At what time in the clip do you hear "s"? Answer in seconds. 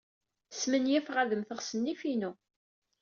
1.61-1.69